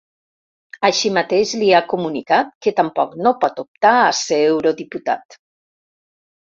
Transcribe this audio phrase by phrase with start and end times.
[0.87, 5.43] Així mateix li ha comunicat que tampoc no pot optar a ser eurodiputat.